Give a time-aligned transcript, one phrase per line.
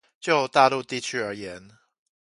[0.19, 1.77] 就大陸地區而言